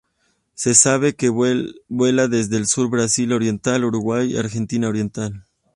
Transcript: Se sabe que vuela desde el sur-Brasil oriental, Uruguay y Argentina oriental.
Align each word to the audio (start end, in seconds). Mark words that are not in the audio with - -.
Se 0.55 0.73
sabe 0.73 1.13
que 1.13 1.29
vuela 1.29 2.27
desde 2.27 2.57
el 2.57 2.65
sur-Brasil 2.65 3.31
oriental, 3.33 3.85
Uruguay 3.85 4.31
y 4.33 4.37
Argentina 4.37 4.89
oriental. 4.89 5.45